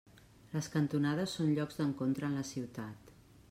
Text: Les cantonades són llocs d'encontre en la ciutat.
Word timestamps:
Les 0.53 0.69
cantonades 0.75 1.35
són 1.39 1.53
llocs 1.59 1.79
d'encontre 1.81 2.31
en 2.31 2.41
la 2.41 2.47
ciutat. 2.55 3.17